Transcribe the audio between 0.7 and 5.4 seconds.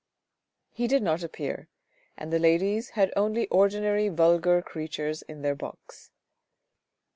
He did not appear, and the ladies had only ordinary vulgar creatures